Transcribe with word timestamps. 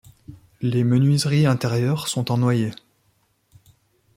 Les 0.61 0.83
menuiseries 0.83 1.45
intérieures 1.45 2.07
sont 2.07 2.31
en 2.31 2.39
noyer. 2.39 2.71